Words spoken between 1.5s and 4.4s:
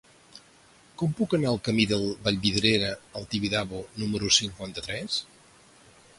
al camí de Vallvidrera al Tibidabo número